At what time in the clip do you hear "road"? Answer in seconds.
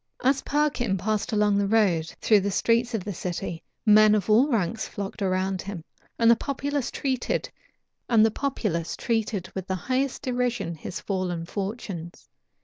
1.67-2.09